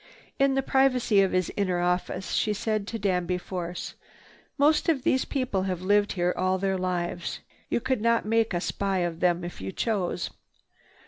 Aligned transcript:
In 0.39 0.55
the 0.55 0.63
privacy 0.63 1.21
of 1.21 1.31
his 1.31 1.53
inner 1.55 1.79
office, 1.79 2.31
she 2.31 2.53
said 2.53 2.87
to 2.87 2.97
Danby 2.97 3.37
Force, 3.37 3.93
"Most 4.57 4.89
of 4.89 5.03
these 5.03 5.25
people 5.25 5.61
have 5.69 5.83
lived 5.83 6.13
here 6.13 6.33
all 6.35 6.57
their 6.57 6.75
lives. 6.75 7.41
You 7.69 7.79
could 7.81 8.01
not 8.01 8.25
make 8.25 8.51
a 8.55 8.61
spy 8.61 9.01
of 9.05 9.19
them 9.19 9.43
if 9.43 9.61
you 9.61 9.71
chose. 9.71 10.31